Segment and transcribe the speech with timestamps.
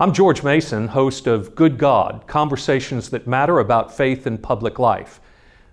[0.00, 5.18] I'm George Mason, host of Good God Conversations That Matter About Faith and Public Life.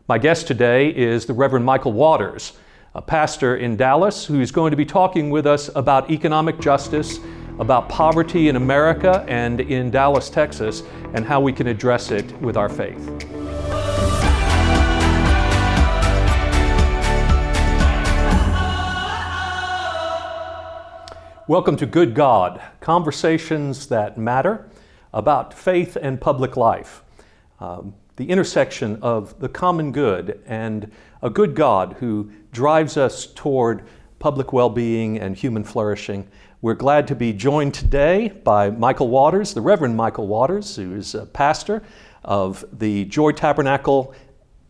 [0.07, 2.53] My guest today is the Reverend Michael Waters,
[2.95, 7.19] a pastor in Dallas who's going to be talking with us about economic justice,
[7.59, 10.81] about poverty in America and in Dallas, Texas,
[11.13, 13.07] and how we can address it with our faith.
[21.47, 24.69] Welcome to Good God, conversations that matter
[25.11, 27.01] about faith and public life,
[27.59, 30.91] um, the intersection of the common good and
[31.23, 33.87] a good God who drives us toward
[34.19, 36.27] public well being and human flourishing.
[36.61, 41.15] We're glad to be joined today by Michael Waters, the Reverend Michael Waters, who is
[41.15, 41.81] a pastor
[42.23, 44.13] of the Joy Tabernacle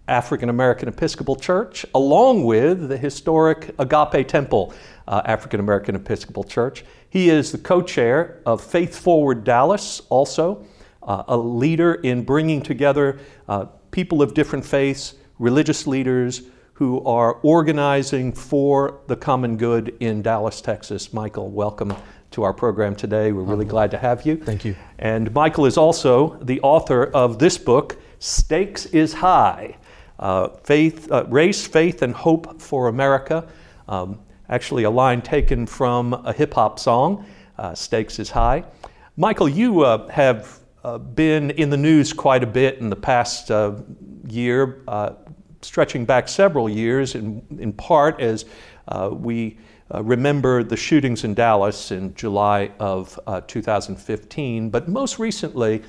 [0.08, 4.74] African American Episcopal Church, along with the historic Agape Temple
[5.08, 6.86] uh, African American Episcopal Church.
[7.10, 10.66] He is the co chair of Faith Forward Dallas, also
[11.02, 17.40] uh, a leader in bringing together uh, people of different faiths, religious leaders who are
[17.42, 21.14] organizing for the common good in Dallas, Texas.
[21.14, 21.96] Michael, welcome
[22.32, 23.32] to our program today.
[23.32, 24.36] We're really glad to have you.
[24.36, 24.76] Thank you.
[25.00, 29.78] And Michael is also the author of this book, Stakes is High
[30.20, 33.48] uh, faith, uh, Race, Faith, and Hope for America.
[33.88, 37.26] Um, actually a line taken from a hip hop song,
[37.58, 38.64] uh, Stakes is High.
[39.18, 43.50] Michael, you uh, have uh, been in the news quite a bit in the past
[43.50, 43.74] uh,
[44.28, 45.14] year, uh,
[45.62, 48.46] stretching back several years, in, in part as
[48.90, 49.58] uh, we
[49.94, 54.70] remember the shootings in Dallas in July of 2015.
[54.70, 55.84] But most recently,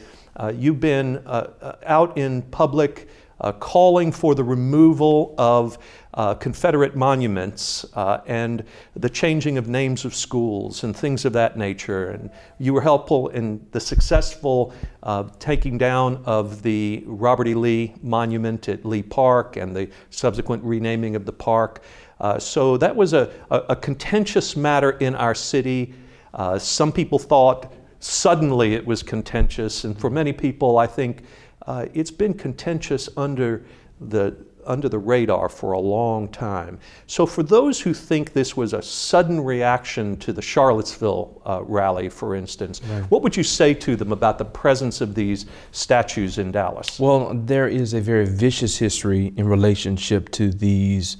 [0.55, 3.09] you've been out in public
[3.41, 5.79] uh, calling for the removal of
[6.15, 11.59] uh, Confederate monuments uh, and the changing of names of schools and things of that
[11.59, 12.09] nature.
[12.09, 17.55] And you were helpful in the successful uh, taking down of the Robert E.
[17.55, 21.83] Lee monument at Lee Park and the subsequent renaming of the park.
[22.19, 25.93] Uh, so that was a, a, a, contentious matter in our city.
[26.33, 31.25] Uh, some people thought suddenly it was contentious, and for many people, I think
[31.67, 33.65] uh, it's been contentious under
[34.01, 36.79] the under the radar for a long time.
[37.07, 42.09] So, for those who think this was a sudden reaction to the Charlottesville uh, rally,
[42.09, 43.03] for instance, right.
[43.11, 46.99] what would you say to them about the presence of these statues in Dallas?
[46.99, 51.17] Well, there is a very vicious history in relationship to these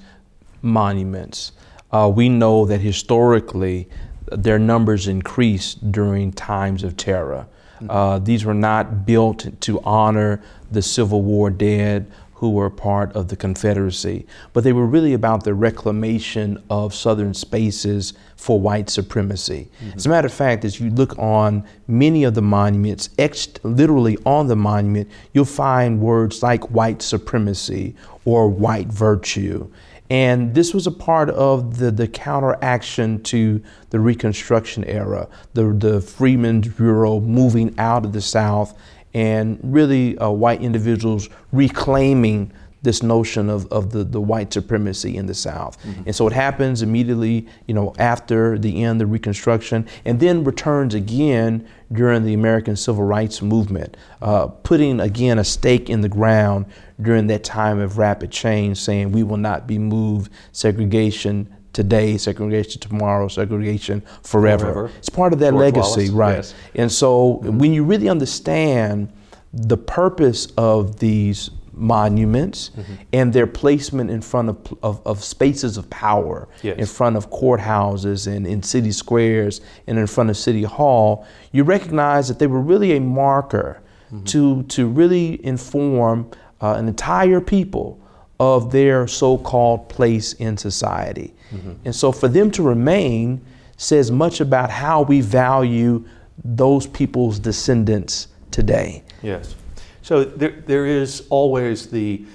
[0.61, 1.53] monuments.
[1.91, 3.87] Uh, we know that historically
[4.31, 7.47] their numbers increased during times of terror.
[7.89, 13.29] Uh, these were not built to honor the Civil War dead who were part of
[13.29, 19.67] the Confederacy, but they were really about the reclamation of Southern spaces for white supremacy.
[19.81, 19.97] Mm-hmm.
[19.97, 24.19] As a matter of fact, as you look on many of the monuments, etched literally
[24.23, 29.67] on the monument, you'll find words like white supremacy or white virtue.
[30.09, 36.01] And this was a part of the, the counteraction to the Reconstruction era, the, the
[36.01, 38.77] Freedmen's Bureau moving out of the South
[39.13, 42.51] and really uh, white individuals reclaiming
[42.83, 45.81] this notion of, of the, the white supremacy in the South.
[45.81, 46.03] Mm-hmm.
[46.05, 50.93] And so it happens immediately, you know, after the end of Reconstruction, and then returns
[50.93, 56.65] again during the American Civil Rights Movement, uh, putting again a stake in the ground
[57.01, 62.81] during that time of rapid change, saying we will not be moved, segregation today, segregation
[62.81, 64.65] tomorrow, segregation forever.
[64.65, 64.91] forever.
[64.97, 66.35] It's part of that George legacy, Wallace, right?
[66.37, 66.53] Yes.
[66.75, 67.59] And so mm-hmm.
[67.59, 69.13] when you really understand
[69.53, 72.93] the purpose of these monuments mm-hmm.
[73.13, 76.77] and their placement in front of, of, of spaces of power, yes.
[76.79, 81.63] in front of courthouses and in city squares and in front of City Hall, you
[81.63, 83.81] recognize that they were really a marker
[84.11, 84.23] mm-hmm.
[84.23, 86.31] to, to really inform
[86.61, 87.99] uh, an entire people
[88.39, 91.33] of their so called place in society.
[91.51, 91.73] Mm-hmm.
[91.85, 93.41] And so for them to remain
[93.77, 96.03] says much about how we value
[96.43, 99.03] those people's descendants today.
[99.21, 99.55] Yes.
[100.01, 102.25] So there, there is always the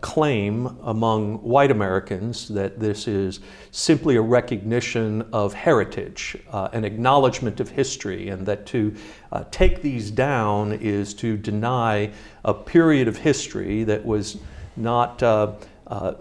[0.00, 3.40] claim among white Americans that this is
[3.70, 8.94] simply a recognition of heritage, uh, an acknowledgement of history, and that to
[9.32, 12.10] uh, take these down is to deny
[12.44, 14.38] a period of history that was
[14.76, 15.22] not.
[15.22, 15.52] Uh,
[15.86, 16.14] uh,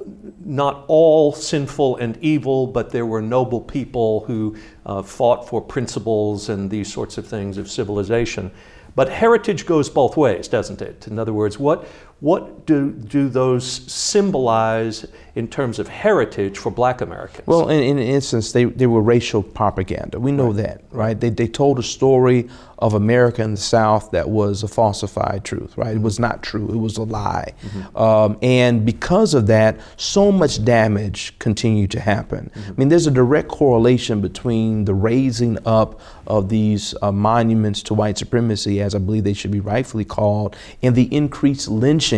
[0.43, 4.57] not all sinful and evil, but there were noble people who
[4.87, 8.49] uh, fought for principles and these sorts of things of civilization.
[8.95, 11.07] But heritage goes both ways, doesn't it?
[11.07, 11.87] In other words, what,
[12.19, 15.05] what do, do those symbolize
[15.35, 17.47] in terms of heritage for black Americans?
[17.47, 20.19] Well, in, in an instance, they, they were racial propaganda.
[20.19, 20.57] We know right.
[20.57, 21.19] that, right?
[21.19, 22.49] They, they told a story
[22.79, 25.95] of America in the South that was a falsified truth, right?
[25.95, 27.53] It was not true, it was a lie.
[27.61, 27.97] Mm-hmm.
[27.97, 32.51] Um, and because of that, so much damage continued to happen.
[32.53, 32.71] Mm-hmm.
[32.71, 37.93] I mean, there's a direct correlation between the raising up of these uh, monuments to
[37.93, 42.08] white supremacy, as I believe they should be rightfully called, and the increased lynching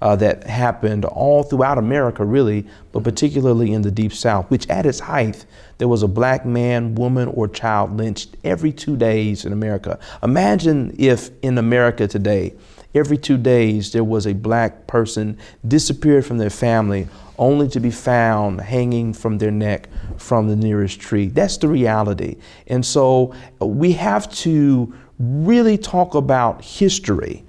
[0.00, 4.86] uh, that happened all throughout America, really, but particularly in the Deep South, which at
[4.86, 5.44] its height,
[5.78, 9.98] there was a black man, woman, or child lynched every two days in America.
[10.22, 12.54] Imagine if in America today,
[12.94, 17.08] every two days, there was a black person disappeared from their family
[17.38, 21.26] only to be found hanging from their neck from the nearest tree.
[21.26, 22.36] That's the reality.
[22.68, 27.44] And so we have to really talk about history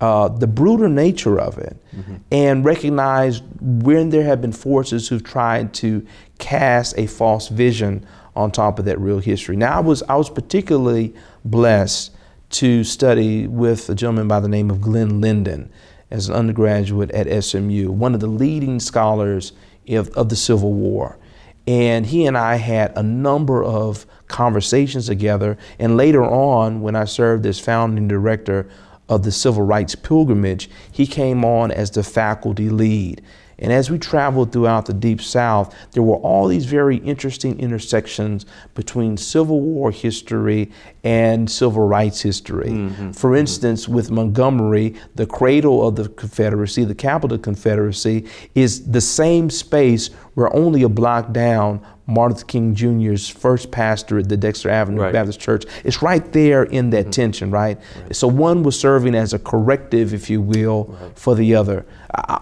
[0.00, 2.16] uh, the brutal nature of it mm-hmm.
[2.32, 6.06] and recognize when there have been forces who've tried to
[6.38, 9.56] cast a false vision on top of that real history.
[9.56, 11.14] Now, I was, I was particularly
[11.44, 12.12] blessed
[12.50, 15.70] to study with a gentleman by the name of Glenn Linden
[16.10, 19.52] as an undergraduate at SMU, one of the leading scholars
[19.88, 21.18] of, of the Civil War.
[21.66, 25.58] And he and I had a number of conversations together.
[25.78, 28.68] And later on, when I served as founding director
[29.10, 33.20] of the Civil Rights Pilgrimage, he came on as the faculty lead.
[33.58, 38.46] And as we traveled throughout the Deep South, there were all these very interesting intersections
[38.74, 40.70] between Civil War history
[41.04, 42.70] and civil rights history.
[42.70, 43.10] Mm-hmm.
[43.10, 43.94] For instance, mm-hmm.
[43.94, 49.50] with Montgomery, the cradle of the Confederacy, the capital of the Confederacy, is the same
[49.50, 54.68] space where only a block down Martin Luther King Jr.'s first pastor at the Dexter
[54.68, 55.12] Avenue right.
[55.12, 55.64] Baptist Church.
[55.84, 57.10] It's right there in that mm-hmm.
[57.10, 57.78] tension, right?
[58.02, 58.16] right?
[58.16, 61.18] So one was serving as a corrective, if you will, right.
[61.18, 61.86] for the other.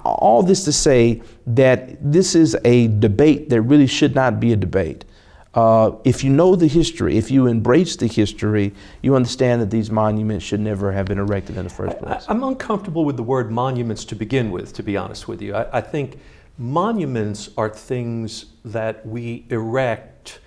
[0.05, 4.56] All this to say that this is a debate that really should not be a
[4.56, 5.05] debate.
[5.55, 8.73] Uh, if you know the history, if you embrace the history,
[9.03, 12.25] you understand that these monuments should never have been erected in the first place.
[12.29, 15.55] I, am uncomfortable with the word monuments to begin with, to be honest with you.
[15.55, 16.19] I, I think
[16.58, 20.40] monuments are things that we erect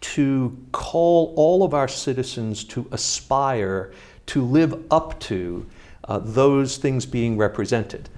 [0.00, 3.92] to call all of our citizens to aspire
[4.26, 5.66] to live up to
[6.04, 8.08] uh, those things being represented.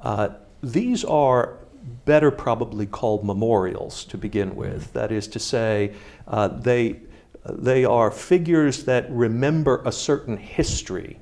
[0.00, 0.28] Uh,
[0.62, 1.58] these are
[2.04, 4.92] better probably called memorials to begin with.
[4.92, 5.94] That is to say,
[6.28, 7.00] uh, they,
[7.44, 11.18] they are figures that remember a certain history,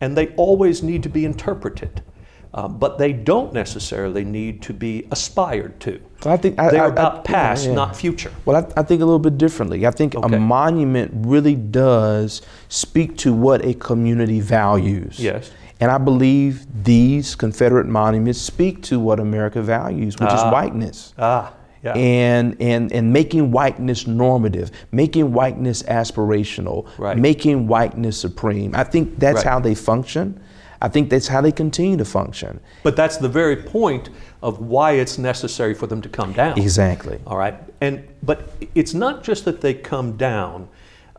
[0.00, 2.02] and they always need to be interpreted.
[2.52, 6.00] Uh, but they don't necessarily need to be aspired to.
[6.24, 8.32] I think I, they're I, about I, past, yeah, not future.
[8.44, 9.86] Well, I, think a little bit differently.
[9.86, 10.34] I think okay.
[10.34, 15.20] a monument really does speak to what a community values.
[15.20, 15.52] Yes.
[15.78, 20.46] And I believe these Confederate monuments speak to what America values, which ah.
[20.46, 21.14] is whiteness.
[21.18, 21.54] Ah.
[21.82, 21.94] Yeah.
[21.94, 27.16] And, and, and making whiteness normative, making whiteness aspirational, right.
[27.16, 28.74] making whiteness supreme.
[28.74, 29.46] I think that's right.
[29.46, 30.42] how they function.
[30.82, 32.60] I think that's how they continue to function.
[32.82, 34.10] But that's the very point
[34.42, 36.58] of why it's necessary for them to come down.
[36.58, 37.20] Exactly.
[37.26, 37.54] All right.
[37.80, 40.68] And but it's not just that they come down.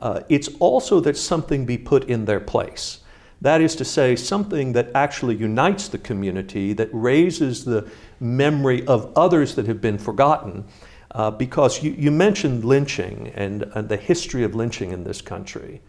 [0.02, 3.00] Uh, it's also that something be put in their place.
[3.42, 9.12] That is to say, something that actually unites the community, that raises the memory of
[9.16, 10.66] others that have been forgotten.
[11.13, 15.81] Uh, because you, you, mentioned lynching and, and, the history of lynching in this country,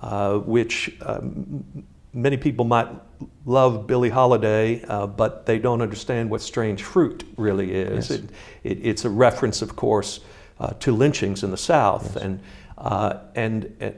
[0.00, 1.64] uh, which um,
[2.12, 2.88] many people might
[3.44, 8.10] love Billie Holiday, uh, but they don't understand what strange fruit really is.
[8.10, 8.18] Yes.
[8.18, 8.30] It,
[8.64, 10.20] it, it's a reference, of course,
[10.60, 12.14] uh, to lynchings in the South.
[12.14, 12.24] Yes.
[12.24, 12.40] And,
[12.76, 13.94] uh, and,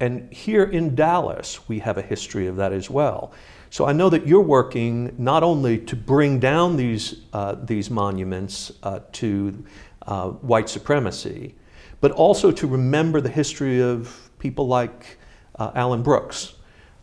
[0.00, 3.32] and here in Dallas, we have a history of that as well.
[3.70, 8.72] So I know that you're working not only to bring down these, uh, these monuments
[8.82, 9.64] uh, to
[10.06, 11.54] uh, white supremacy,
[12.00, 15.18] but also to remember the history of people like
[15.58, 16.54] Allen Brooks,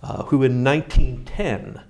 [0.03, 1.81] uh, who in 1910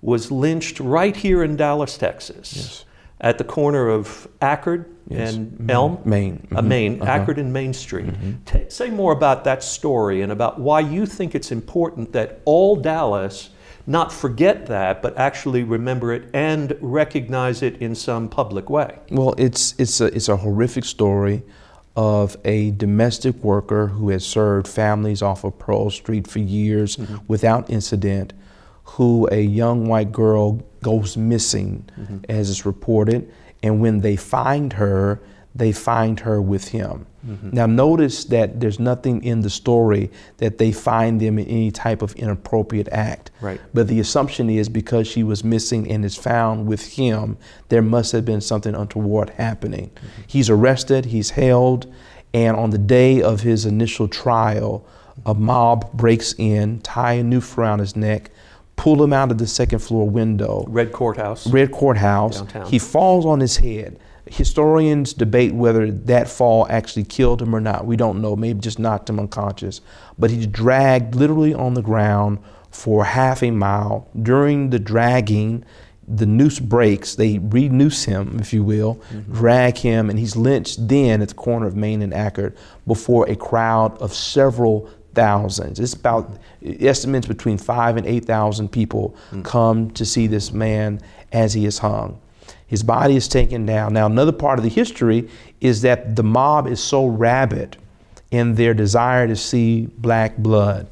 [0.00, 2.84] was lynched right here in Dallas, Texas, yes.
[3.20, 5.34] at the corner of Akard yes.
[5.34, 5.70] and.
[5.70, 6.56] Elm, Main, uh, mm-hmm.
[6.56, 7.18] uh, Main, uh-huh.
[7.18, 8.06] Akard and Main Street.
[8.06, 8.44] Mm-hmm.
[8.44, 12.76] T- say more about that story and about why you think it's important that all
[12.76, 13.50] Dallas
[13.88, 18.98] not forget that, but actually remember it and recognize it in some public way.
[19.10, 21.42] Well, it's it's a it's a horrific story
[21.98, 27.16] of a domestic worker who has served families off of Pearl Street for years mm-hmm.
[27.26, 28.32] without incident,
[28.84, 32.18] who a young white girl goes missing, mm-hmm.
[32.28, 33.28] as is reported.
[33.64, 35.20] And when they find her,
[35.58, 37.04] they find her with him.
[37.26, 37.50] Mm-hmm.
[37.52, 42.00] Now, notice that there's nothing in the story that they find them in any type
[42.00, 43.32] of inappropriate act.
[43.40, 43.60] Right.
[43.74, 47.36] But the assumption is because she was missing and is found with him,
[47.70, 49.90] there must have been something untoward happening.
[49.90, 50.22] Mm-hmm.
[50.28, 51.92] He's arrested, he's held,
[52.32, 54.86] and on the day of his initial trial,
[55.26, 58.30] a mob breaks in, tie a noose around his neck,
[58.76, 60.64] pull him out of the second floor window.
[60.68, 61.48] Red Courthouse.
[61.48, 62.36] Red Courthouse.
[62.36, 62.66] Downtown.
[62.66, 63.98] He falls on his head
[64.30, 67.86] historians debate whether that fall actually killed him or not.
[67.86, 68.36] We don't know.
[68.36, 69.80] Maybe just knocked him unconscious.
[70.18, 72.38] But he's dragged literally on the ground
[72.70, 74.08] for half a mile.
[74.20, 75.64] During the dragging,
[76.06, 77.14] the noose breaks.
[77.14, 79.32] They re-noose him, if you will, mm-hmm.
[79.32, 82.56] drag him, and he's lynched then at the corner of Main and Akard
[82.86, 85.78] before a crowd of several thousands.
[85.78, 89.42] It's about estimates between five and eight thousand people mm-hmm.
[89.42, 91.00] come to see this man
[91.32, 92.20] as he is hung.
[92.68, 93.94] His body is taken down.
[93.94, 95.28] Now, another part of the history
[95.60, 97.78] is that the mob is so rabid
[98.30, 100.88] in their desire to see black blood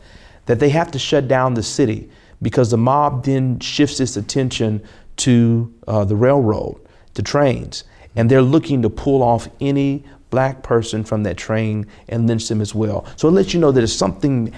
[0.46, 4.82] that they have to shut down the city because the mob then shifts its attention
[5.16, 6.80] to uh, the railroad,
[7.14, 12.26] to trains, and they're looking to pull off any black person from that train and
[12.26, 13.06] lynch them as well.
[13.16, 14.52] So it lets you know that there's something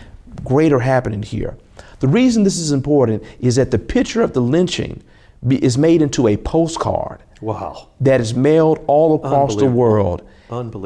[0.45, 1.57] greater happening here.
[2.01, 5.03] The reason this is important is that the picture of the lynching
[5.47, 7.23] be, is made into a postcard.
[7.41, 7.89] Wow.
[8.01, 10.29] That is mailed all across the world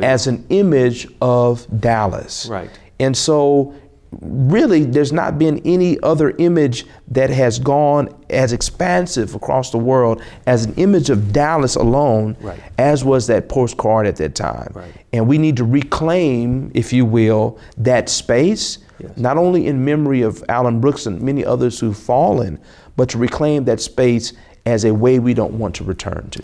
[0.02, 2.47] as an image of Dallas.
[2.47, 2.71] Right.
[3.00, 3.75] And so,
[4.21, 10.23] really, there's not been any other image that has gone as expansive across the world
[10.47, 12.61] as an image of Dallas alone, right.
[12.78, 14.73] as was that postcard at that time.
[14.75, 14.92] Right.
[15.12, 19.16] And we need to reclaim, if you will, that space, yes.
[19.16, 22.61] not only in memory of Allen Brooks and many others who've fallen,
[22.97, 24.33] but to reclaim that space
[24.67, 26.43] as a way we don't want to return to.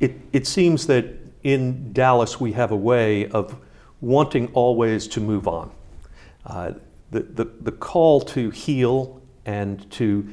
[0.00, 1.06] It, it seems that
[1.42, 3.56] in Dallas we have a way of
[4.00, 5.70] wanting always to move on.
[6.46, 6.72] Uh,
[7.10, 10.28] the, the, the call to heal and to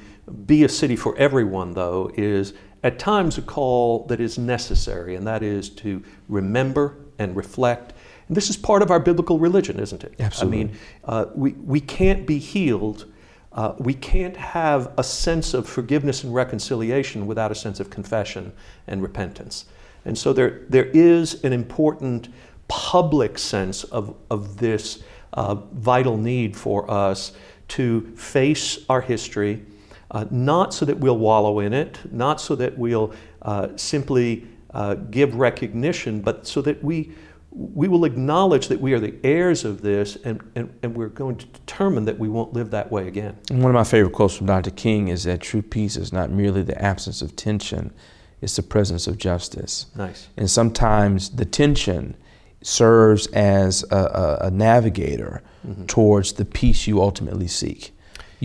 [0.46, 2.54] be a city for everyone, though, is
[2.84, 7.94] at times a call that is necessary, and that is to remember and reflect.
[8.28, 10.14] And this is part of our biblical religion, isn't it?
[10.20, 10.60] Absolutely.
[10.60, 13.06] I mean, uh, we, we can't be healed
[13.56, 18.52] uh, we can't have a sense of forgiveness and reconciliation without a sense of confession
[18.88, 19.66] and repentance.
[20.04, 22.28] And so there, there is an important
[22.68, 27.32] public sense of, of this uh, vital need for us
[27.70, 29.66] to face our history,
[30.12, 34.96] uh, not so that we'll wallow in it, not so that we'll uh, simply uh,
[34.96, 37.12] give recognition, but so that we,
[37.56, 41.38] we will acknowledge that we are the heirs of this and, and, and we're going
[41.38, 43.38] to determine that we won't live that way again.
[43.50, 44.72] One of my favorite quotes from Dr.
[44.72, 47.94] King is that true peace is not merely the absence of tension,
[48.42, 49.86] it's the presence of justice.
[49.96, 50.28] Nice.
[50.36, 52.18] And sometimes the tension
[52.62, 55.86] serves as a, a, a navigator mm-hmm.
[55.86, 57.95] towards the peace you ultimately seek.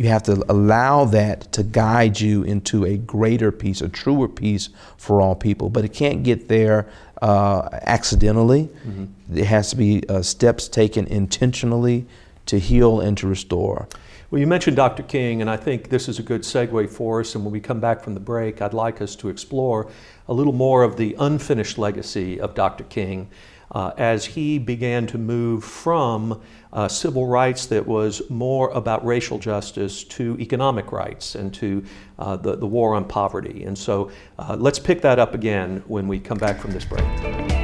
[0.01, 4.71] You have to allow that to guide you into a greater peace, a truer peace
[4.97, 5.69] for all people.
[5.69, 6.89] But it can't get there
[7.21, 8.71] uh, accidentally.
[8.89, 9.05] Mm-hmm.
[9.29, 12.07] There has to be uh, steps taken intentionally
[12.47, 13.89] to heal and to restore.
[14.31, 15.03] Well, you mentioned Dr.
[15.03, 17.35] King, and I think this is a good segue for us.
[17.35, 19.91] And when we come back from the break, I'd like us to explore
[20.29, 22.85] a little more of the unfinished legacy of Dr.
[22.85, 23.29] King
[23.73, 26.41] uh, as he began to move from
[26.73, 31.85] uh, civil rights that was more about racial justice to economic rights and to
[32.19, 33.65] uh, the, the war on poverty.
[33.65, 37.60] And so uh, let's pick that up again when we come back from this break.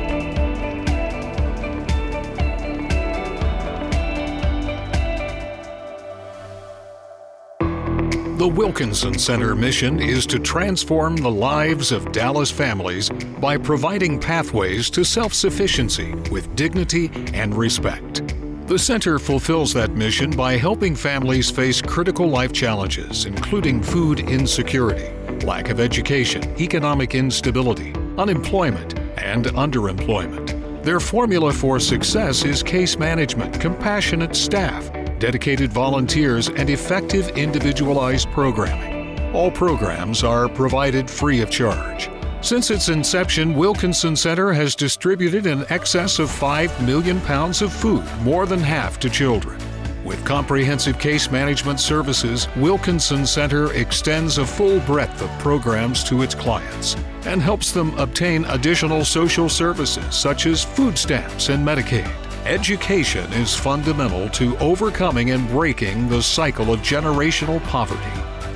[8.36, 13.08] The Wilkinson Center mission is to transform the lives of Dallas families
[13.40, 18.22] by providing pathways to self sufficiency with dignity and respect.
[18.66, 25.08] The center fulfills that mission by helping families face critical life challenges, including food insecurity,
[25.46, 30.82] lack of education, economic instability, unemployment, and underemployment.
[30.82, 39.34] Their formula for success is case management, compassionate staff, dedicated volunteers, and effective individualized programming.
[39.34, 42.10] All programs are provided free of charge.
[42.42, 48.04] Since its inception, Wilkinson Center has distributed in excess of 5 million pounds of food,
[48.22, 49.58] more than half to children.
[50.04, 56.32] With comprehensive case management services, Wilkinson Center extends a full breadth of programs to its
[56.34, 56.94] clients
[57.24, 62.25] and helps them obtain additional social services such as food stamps and Medicaid.
[62.46, 68.00] Education is fundamental to overcoming and breaking the cycle of generational poverty.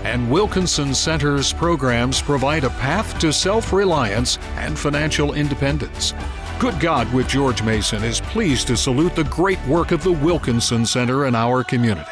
[0.05, 6.15] And Wilkinson Center's programs provide a path to self reliance and financial independence.
[6.61, 10.87] Good God with George Mason is pleased to salute the great work of the Wilkinson
[10.87, 12.09] Center in our community.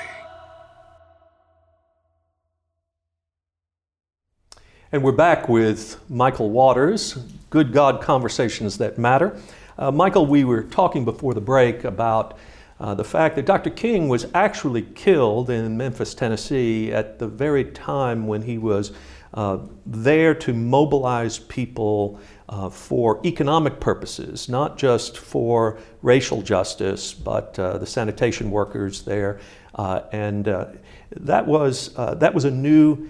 [4.91, 7.19] And we're back with Michael Waters,
[7.51, 9.39] Good God Conversations That Matter.
[9.79, 12.37] Uh, Michael, we were talking before the break about
[12.81, 13.71] uh, the fact that Dr.
[13.71, 18.91] King was actually killed in Memphis, Tennessee, at the very time when he was
[19.35, 22.19] uh, there to mobilize people
[22.49, 29.39] uh, for economic purposes, not just for racial justice, but uh, the sanitation workers there.
[29.77, 30.67] Uh, and uh,
[31.13, 33.09] that, was, that was a new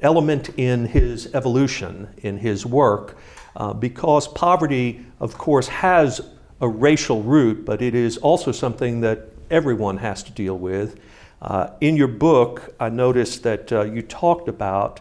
[0.00, 3.16] element in his evolution, in his work,
[3.58, 6.20] uh, because poverty, of course, has
[6.60, 10.98] a racial root, but it is also something that everyone has to deal with.
[11.42, 15.00] Uh, in your book, I noticed that uh, you talked about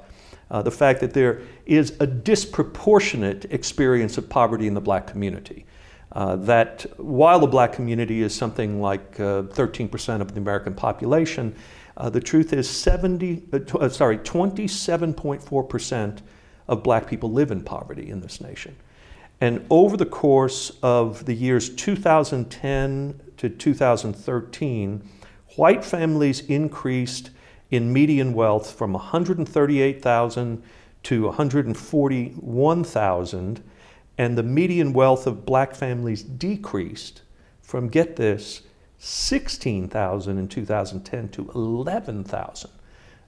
[0.51, 5.65] uh, the fact that there is a disproportionate experience of poverty in the black community.
[6.13, 11.55] Uh, that while the black community is something like 13% uh, of the American population,
[12.11, 16.19] the truth is 70, uh, t- uh, sorry, 27.4%
[16.67, 18.75] of black people live in poverty in this nation.
[19.39, 25.09] And over the course of the years 2010 to 2013,
[25.55, 27.29] white families increased
[27.69, 30.63] in median wealth from 138,000
[31.03, 33.63] to 141,000,
[34.17, 37.21] and the median wealth of black families decreased
[37.61, 38.63] from, get this,
[38.97, 42.71] 16,000 in 2010 to 11,000.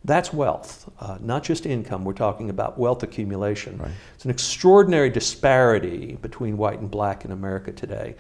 [0.06, 2.06] That's wealth, uh, not just income.
[2.06, 3.78] We're talking about wealth accumulation.
[3.78, 3.92] Right.
[4.16, 8.16] It's an extraordinary disparity between white and black in America today.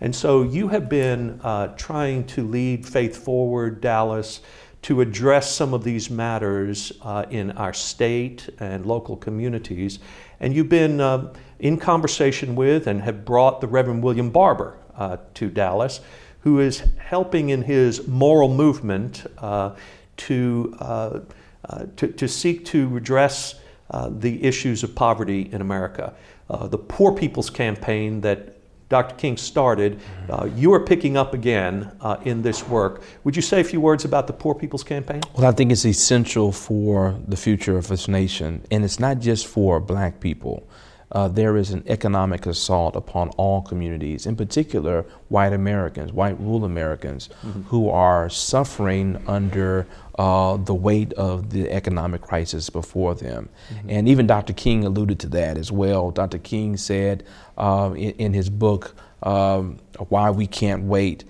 [0.00, 4.40] And so you have been uh, trying to lead Faith Forward Dallas
[4.82, 9.98] to address some of these matters uh, in our state and local communities.
[10.40, 15.16] And you've been uh, in conversation with and have brought the Reverend William Barber uh,
[15.34, 16.00] to Dallas
[16.44, 19.74] who is helping in his moral movement uh,
[20.16, 21.20] to, uh,
[21.68, 23.56] uh, to, to, seek to redress
[23.90, 26.14] uh, the issues of poverty in America.
[26.48, 28.56] Uh, the Poor People's Campaign that
[28.90, 29.14] Dr.
[29.16, 29.98] King started,
[30.54, 31.90] you are picking up again
[32.22, 33.02] in this work.
[33.24, 35.22] Would you say a few words about the Poor People's Campaign?
[35.36, 39.46] Well, I think it's essential for the future of this nation, and it's not just
[39.46, 40.68] for black people
[41.14, 46.64] uh, there is an economic assault upon all communities, in particular white Americans, white rural
[46.64, 47.62] Americans, mm-hmm.
[47.62, 49.86] who are suffering under
[50.18, 53.48] uh, the weight of the economic crisis before them.
[53.72, 53.90] Mm-hmm.
[53.90, 54.52] And even Dr.
[54.52, 56.10] King alluded to that as well.
[56.10, 56.38] Dr.
[56.38, 57.24] King said
[57.56, 61.24] uh, in, in, his book, um, Why We Can't Wait,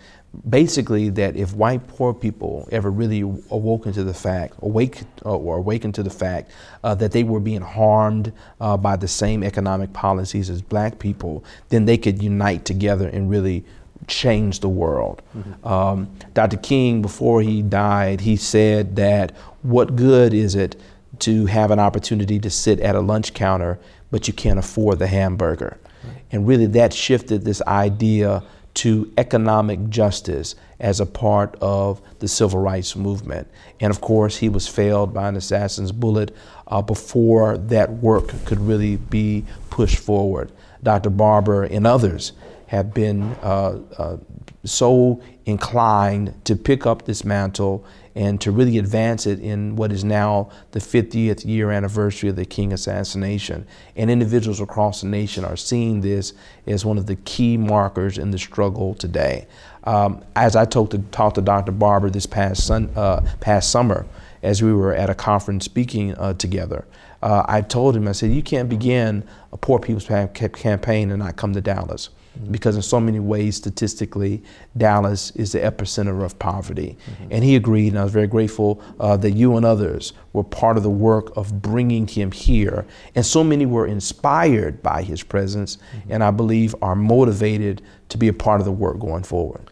[0.48, 3.20] basically that if white poor people ever really
[3.50, 6.50] awoken to the fact, awake uh, or awakened to the fact
[6.82, 11.44] uh, that they were being harmed uh, by the same economic policies as black people,
[11.68, 13.64] then they could unite together and really
[14.06, 15.22] change the world.
[15.36, 15.66] Mm-hmm.
[15.66, 16.56] Um, Dr.
[16.58, 20.76] King, before he died, he said that what good is it
[21.20, 23.78] to have an opportunity to sit at a lunch counter,
[24.10, 25.78] but you can't afford the hamburger?
[26.02, 26.22] Right.
[26.32, 28.42] And really, that shifted this idea
[28.74, 33.48] to economic justice as a part of the civil rights movement.
[33.80, 36.34] And of course, he was failed by an assassin's bullet
[36.66, 40.50] uh, before that work could really be pushed forward.
[40.82, 41.10] Dr.
[41.10, 42.32] Barber and others
[42.66, 44.16] have been uh, uh,
[44.64, 47.84] so inclined to pick up this mantle
[48.14, 52.44] and to really advance it in what is now the 50th year anniversary of the
[52.44, 53.66] King assassination.
[53.96, 56.32] And individuals across the nation are seeing this
[56.66, 59.46] as one of the key markers in the struggle today.
[59.84, 61.72] Um, as I talked to, talked to Dr.
[61.72, 64.06] Barber this past, sun, uh, past summer,
[64.42, 66.84] as we were at a conference speaking uh, together,
[67.22, 71.36] uh, I told him, I said, you can't begin a Poor People's Campaign and not
[71.36, 72.52] come to Dallas mm-hmm.
[72.52, 74.42] because in so many ways, statistically,
[74.76, 76.96] Dallas is the epicenter of poverty.
[77.06, 77.28] Mm-hmm.
[77.30, 80.76] And he agreed, and I was very grateful uh, that you and others were part
[80.76, 82.86] of the work of bringing him here.
[83.14, 86.12] And so many were inspired by his presence, mm-hmm.
[86.12, 89.70] and I believe are motivated to be a part of the work going forward.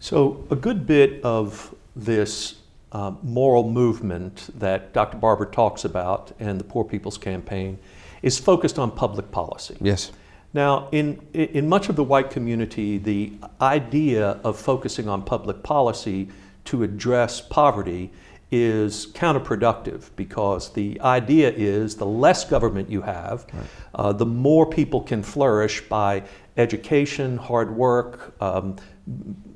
[0.00, 2.56] So, a good bit of this
[2.92, 5.18] uh, moral movement that Dr.
[5.18, 7.78] Barber talks about and the Poor People's Campaign
[8.22, 9.76] is focused on public policy.
[9.80, 10.12] Yes.
[10.54, 16.28] Now, in, in much of the white community, the idea of focusing on public policy
[16.66, 18.12] to address poverty
[18.52, 23.66] is counterproductive because the idea is the less government you have, right.
[23.96, 26.22] uh, the more people can flourish by
[26.56, 28.76] education, hard work, um,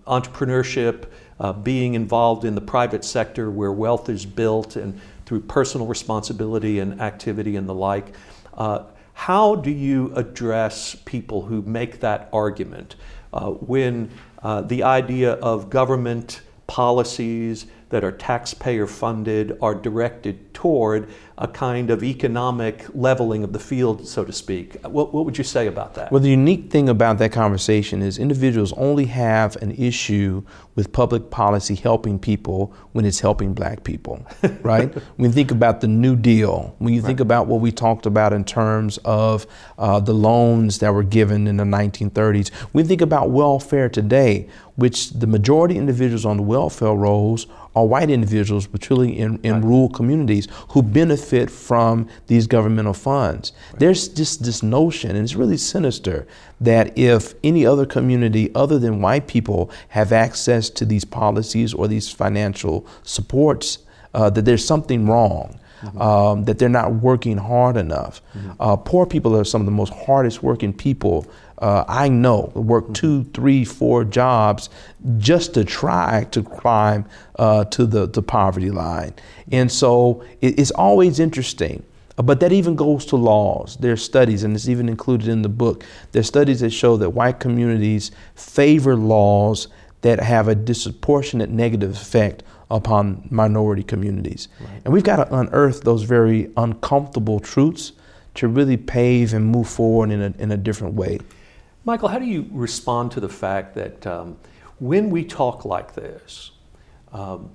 [0.08, 1.06] entrepreneurship,
[1.38, 6.80] uh, being involved in the private sector where wealth is built, and through personal responsibility
[6.80, 8.14] and activity and the like.
[8.54, 8.82] Uh,
[9.18, 12.94] how do you address people who make that argument
[13.32, 14.08] uh, when
[14.44, 21.88] uh, the idea of government policies that are taxpayer funded are directed toward a kind
[21.88, 24.74] of economic leveling of the field, so to speak.
[24.84, 26.10] What, what, would you say about that?
[26.10, 30.42] Well, the unique thing about that conversation is individuals only have an issue
[30.74, 34.26] with public policy helping people when it's helping black people,
[34.62, 34.92] right?
[35.16, 37.06] when you think about the New Deal, when you right.
[37.06, 39.46] think about what we talked about in terms of
[39.78, 45.10] uh, the loans that were given in the 1930s, we think about welfare today, which
[45.10, 47.46] the majority of individuals on the welfare rolls
[47.78, 49.64] are white individuals, particularly in, in right.
[49.64, 53.52] rural communities, who benefit from these governmental funds.
[53.72, 53.80] Right.
[53.80, 56.26] There's just this notion, and it's really sinister,
[56.60, 61.88] that if any other community other than white people have access to these policies or
[61.88, 63.78] these financial supports,
[64.14, 65.60] uh, that there's something wrong.
[65.78, 66.02] Mm-hmm.
[66.02, 68.20] Um, that they're not working hard enough.
[68.34, 68.50] Mm-hmm.
[68.58, 71.24] Uh, poor people are some of the most hardest working people
[71.58, 72.92] uh, I know work mm-hmm.
[72.94, 74.70] two, three, four jobs
[75.18, 77.04] just to try to climb
[77.38, 79.14] uh, to the, the poverty line.
[79.50, 81.82] And so it, it's always interesting.
[82.16, 83.76] But that even goes to laws.
[83.76, 85.84] There are studies, and it's even included in the book.
[86.10, 89.68] There are studies that show that white communities favor laws
[90.00, 94.48] that have a disproportionate negative effect upon minority communities.
[94.60, 94.82] Right.
[94.84, 97.92] And we've got to unearth those very uncomfortable truths
[98.34, 101.18] to really pave and move forward in a, in a different way.
[101.88, 104.36] Michael, how do you respond to the fact that um,
[104.78, 106.50] when we talk like this,
[107.14, 107.50] um,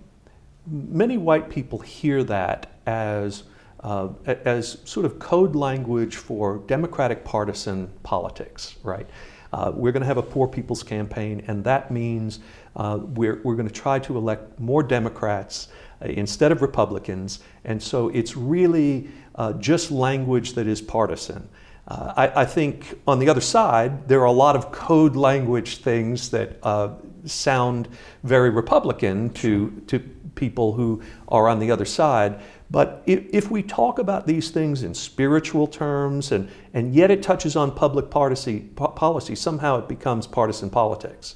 [0.65, 3.43] many white people hear that as
[3.81, 9.07] uh, as sort of code language for democratic partisan politics, right?
[9.51, 12.39] Uh, we're going to have a poor people's campaign, and that means
[12.75, 15.67] uh, we're, we're going to try to elect more Democrats
[16.01, 21.47] uh, instead of Republicans, and so it's really uh, just language that is partisan.
[21.87, 25.77] Uh, I, I, think on the other side, there are a lot of code language
[25.77, 26.91] things that uh,
[27.25, 27.89] sound
[28.23, 29.99] very Republican to, to
[30.35, 32.39] people who are on the other side.
[32.71, 37.21] But if, if, we talk about these things in spiritual terms and, and yet it
[37.21, 41.35] touches on public policy, policy, somehow it becomes partisan politics.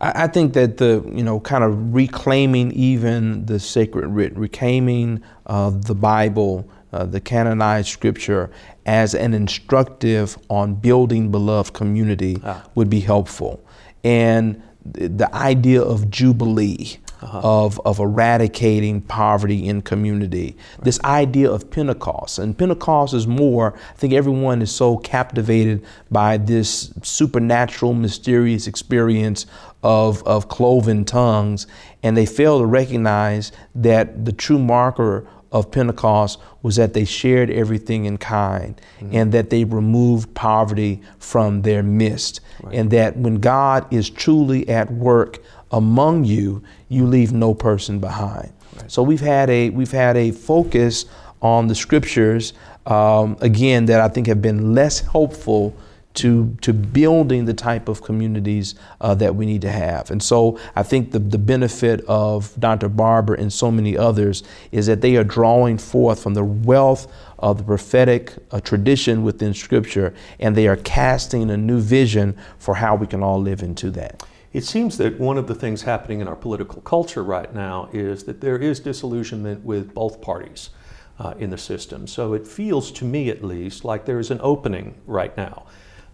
[0.00, 5.22] I, I think that the, you know, kind of reclaiming even the sacred writ, reclaiming
[5.46, 8.50] uh, the Bible, uh, the canonized scripture
[8.86, 12.64] as an instructive on building beloved community ah.
[12.74, 13.64] would be helpful.
[14.04, 17.40] And the idea of jubilee, uh-huh.
[17.44, 20.56] of, of eradicating poverty in community.
[20.76, 20.84] Right.
[20.84, 22.38] This idea of Pentecost.
[22.40, 29.46] And Pentecost is more, I think everyone is so captivated by this supernatural, mysterious experience
[29.84, 31.66] of, of cloven tongues,
[32.02, 37.50] and they fail to recognize that the true marker of Pentecost was that they shared
[37.50, 39.14] everything in kind mm-hmm.
[39.14, 42.40] and that they removed poverty from their midst.
[42.62, 42.74] Right.
[42.74, 45.38] And that when God is truly at work
[45.70, 48.52] among you, you leave no person behind.
[48.76, 48.90] Right.
[48.90, 51.04] So we've had a we've had a focus
[51.42, 52.54] on the scriptures
[52.86, 55.76] um, again that I think have been less helpful
[56.14, 60.10] to, to building the type of communities uh, that we need to have.
[60.10, 62.88] And so I think the, the benefit of Dr.
[62.88, 67.58] Barber and so many others is that they are drawing forth from the wealth of
[67.58, 72.94] the prophetic uh, tradition within Scripture and they are casting a new vision for how
[72.94, 74.22] we can all live into that.
[74.52, 78.24] It seems that one of the things happening in our political culture right now is
[78.24, 80.70] that there is disillusionment with both parties.
[81.18, 82.06] Uh, in the system.
[82.06, 85.66] So it feels to me, at least, like there is an opening right now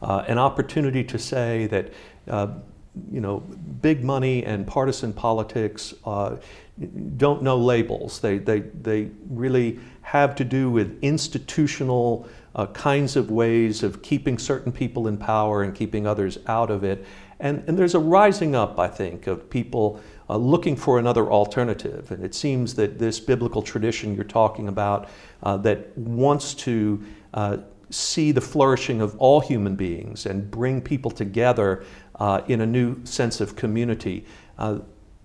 [0.03, 1.93] uh, an opportunity to say that
[2.29, 2.49] uh,
[3.11, 3.39] you know
[3.81, 6.37] big money and partisan politics uh,
[7.17, 8.21] don't know labels.
[8.21, 14.39] They, they, they really have to do with institutional uh, kinds of ways of keeping
[14.39, 17.05] certain people in power and keeping others out of it.
[17.41, 22.11] And, and there's a rising up, I think, of people uh, looking for another alternative.
[22.11, 25.09] And it seems that this biblical tradition you're talking about
[25.43, 27.05] uh, that wants to
[27.91, 31.85] see the flourishing of all human beings and bring people together
[32.17, 34.25] uh, in a new sense of community.
[34.59, 34.81] Uh,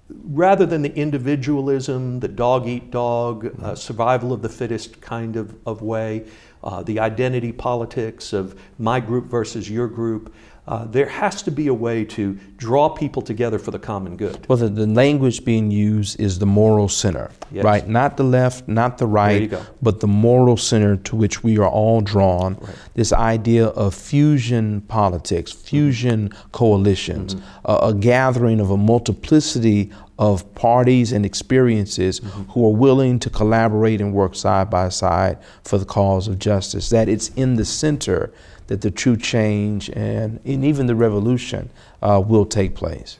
[0.09, 5.55] rather than the individualism, the dog eat dog, uh, survival of the fittest kind of,
[5.65, 6.25] of way,
[6.63, 10.33] uh, the identity politics of my group versus your group,
[10.65, 14.47] uh, there has to be a way to draw people together for the common good.
[14.47, 17.65] Well, the, the language being used is the moral center, yes.
[17.65, 17.85] right?
[17.85, 21.99] Not the left, not the right, but the moral center to which we are all
[21.99, 22.55] drawn.
[22.55, 22.75] Right.
[22.93, 26.49] This idea of fusion politics, fusion mm-hmm.
[26.51, 27.85] coalitions, mm-hmm.
[27.85, 32.43] a gathering of a multiplicity of parties and experiences mm-hmm.
[32.51, 36.89] who are willing to collaborate and work side by side for the cause of justice.
[36.89, 38.31] That it's in the center
[38.67, 41.69] that the true change and, and even the revolution
[42.01, 43.17] uh, will take place.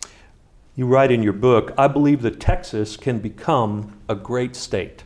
[0.75, 5.03] You write in your book, I believe that Texas can become a great state.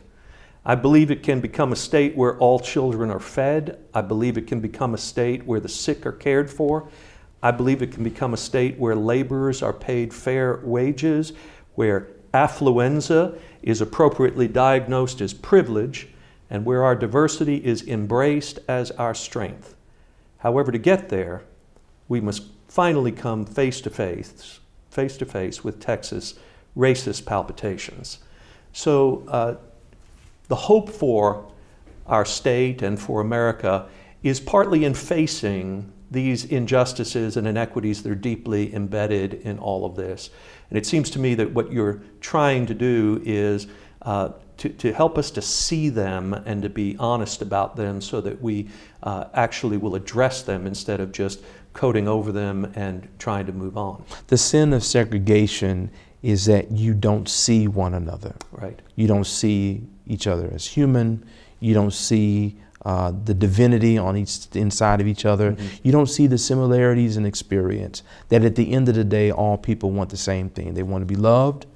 [0.64, 3.78] I believe it can become a state where all children are fed.
[3.94, 6.88] I believe it can become a state where the sick are cared for.
[7.42, 11.32] I believe it can become a state where laborers are paid fair wages,
[11.74, 16.08] where affluenza is appropriately diagnosed as privilege,
[16.50, 19.74] and where our diversity is embraced as our strength.
[20.38, 21.42] However, to get there,
[22.08, 26.34] we must finally come face to face, face to face with Texas
[26.76, 28.18] racist palpitations.
[28.72, 29.56] So, uh,
[30.48, 31.50] the hope for
[32.06, 33.88] our state and for America
[34.22, 39.94] is partly in facing these injustices and inequities that are deeply embedded in all of
[39.94, 40.30] this.
[40.70, 43.66] And it seems to me that what you're trying to do is
[44.02, 48.20] uh, to, to help us to see them and to be honest about them so
[48.20, 48.68] that we
[49.02, 51.42] uh, actually will address them instead of just
[51.72, 54.04] coding over them and trying to move on.
[54.26, 55.90] The sin of segregation
[56.22, 58.34] is that you don't see one another.
[58.50, 58.80] Right.
[58.96, 61.24] You don't see each other as human.
[61.60, 65.52] You don't see uh, the divinity on each inside of each other.
[65.52, 65.76] Mm-hmm.
[65.82, 68.02] You don't see the similarities in experience.
[68.28, 70.74] That at the end of the day, all people want the same thing.
[70.74, 71.66] They want to be loved,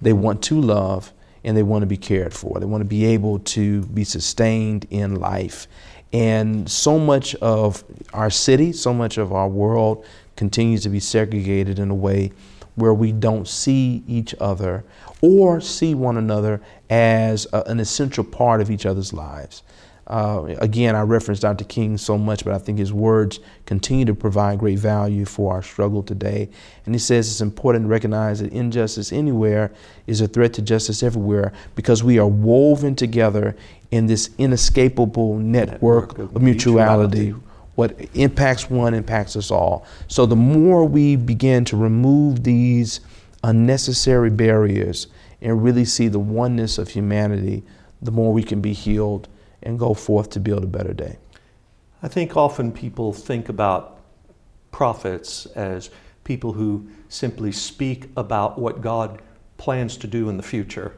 [0.00, 1.12] they want to love,
[1.46, 2.58] and they want to be cared for.
[2.58, 5.68] They want to be able to be sustained in life.
[6.12, 10.04] And so much of our city, so much of our world
[10.34, 12.32] continues to be segregated in a way
[12.74, 14.84] where we don't see each other
[15.22, 19.62] or see one another as a, an essential part of each other's lives.
[20.06, 21.64] Uh, again, I reference Dr.
[21.64, 25.62] King so much, but I think his words continue to provide great value for our
[25.62, 26.48] struggle today.
[26.84, 29.72] And he says it's important to recognize that injustice anywhere
[30.06, 33.56] is a threat to justice everywhere because we are woven together
[33.90, 37.18] in this inescapable network, network of, of mutuality.
[37.18, 37.42] mutuality.
[37.74, 39.84] What impacts one impacts us all.
[40.06, 43.00] So the more we begin to remove these
[43.42, 45.08] unnecessary barriers
[45.42, 47.64] and really see the oneness of humanity,
[48.00, 49.28] the more we can be healed
[49.66, 51.18] and go forth to build a better day.
[52.02, 54.00] I think often people think about
[54.70, 55.90] prophets as
[56.24, 59.20] people who simply speak about what God
[59.56, 60.94] plans to do in the future.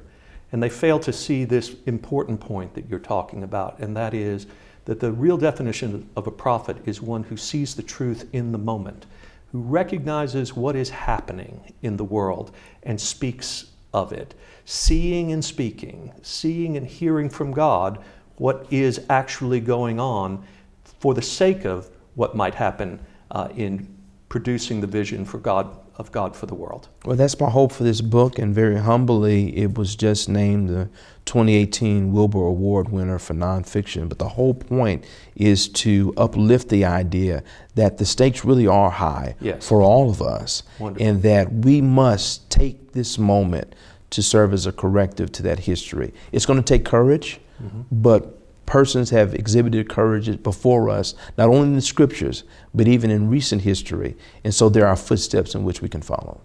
[0.52, 4.46] And they fail to see this important point that you're talking about, and that is
[4.86, 8.58] that the real definition of a prophet is one who sees the truth in the
[8.58, 9.06] moment
[9.52, 12.50] who recognizes what is happening in the world
[12.82, 18.02] and speaks of it, seeing and speaking, seeing and hearing from God
[18.38, 20.42] what is actually going on
[20.82, 22.98] for the sake of what might happen
[23.30, 23.86] uh, in
[24.28, 26.88] producing the vision for God of God for the world.
[27.04, 30.88] Well, that's my hope for this book, and very humbly, it was just named the
[31.24, 34.08] 2018 Wilbur Award winner for nonfiction.
[34.08, 37.42] But the whole point is to uplift the idea
[37.74, 39.66] that the stakes really are high yes.
[39.66, 41.06] for all of us, Wonderful.
[41.06, 43.74] and that we must take this moment
[44.10, 46.14] to serve as a corrective to that history.
[46.30, 47.82] It's going to take courage, mm-hmm.
[47.90, 52.44] but persons have exhibited courage before us, not only in the scriptures,
[52.74, 54.14] but even in recent history.
[54.44, 56.42] And so there are footsteps in which we can follow.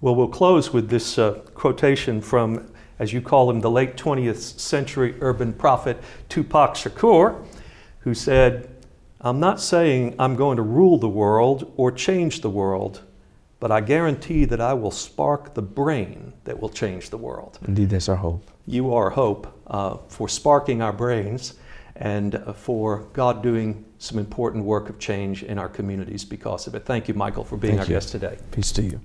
[0.00, 4.60] Well, we'll close with this uh, quotation from, as you call him, the late 20th
[4.60, 7.44] century urban prophet Tupac Shakur,
[8.00, 8.68] who said,
[9.20, 13.02] I'm not saying I'm going to rule the world or change the world,
[13.58, 17.58] but I guarantee that I will spark the brain that will change the world.
[17.66, 18.48] Indeed, that's our hope.
[18.66, 21.54] You are hope uh, for sparking our brains
[21.96, 26.74] and uh, for God doing some important work of change in our communities because of
[26.74, 26.84] it.
[26.84, 27.96] Thank you, Michael, for being Thank our you.
[27.96, 28.38] guest today.
[28.50, 29.00] Peace to you.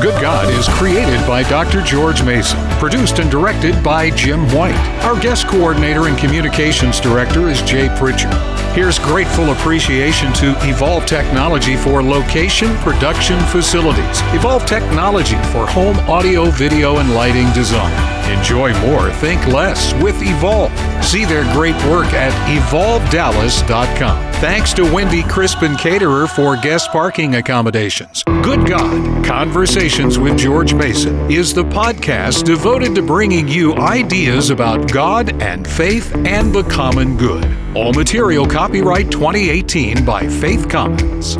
[0.00, 1.82] Good God is created by Dr.
[1.82, 4.78] George Mason, produced and directed by Jim White.
[5.02, 8.32] Our guest coordinator and communications director is Jay Pritchard.
[8.74, 14.20] Here's grateful appreciation to Evolve Technology for location production facilities.
[14.34, 18.17] Evolve Technology for home audio, video, and lighting design.
[18.28, 20.72] Enjoy more, think less with Evolve.
[21.04, 24.32] See their great work at evolvdallas.com.
[24.34, 28.22] Thanks to Wendy Krispin Caterer for guest parking accommodations.
[28.42, 34.90] Good God, Conversations with George Mason is the podcast devoted to bringing you ideas about
[34.90, 37.44] God and faith and the common good.
[37.76, 41.36] All material copyright 2018 by Faith Commons.